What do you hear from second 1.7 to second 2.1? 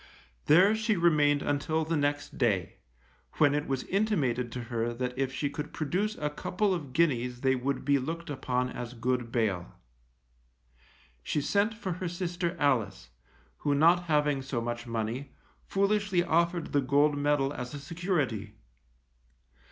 the